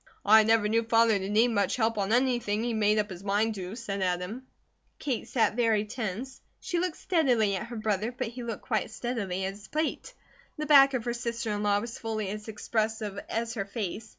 [0.25, 3.53] "I never knew Father to need much help on anything he made up his mind
[3.53, 4.47] to," said Adam.
[4.97, 6.41] Kate sat very tense.
[6.59, 10.15] She looked steadily at her brother, but he looked quite as steadily at his plate.
[10.57, 14.09] The back of her sister in law was fully as expressive as her face.